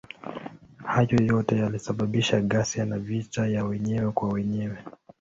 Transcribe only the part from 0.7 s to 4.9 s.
Hayo yote yalisababisha ghasia na vita ya wenyewe kwa wenyewe.